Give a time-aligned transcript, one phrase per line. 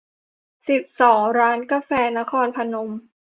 [0.67, 2.91] สิบสอง ร้านกาแฟนครพนม